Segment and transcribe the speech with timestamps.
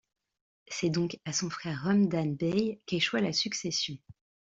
[0.67, 3.93] C'est donc à son frère Romdhane Bey qu'échoit la succession.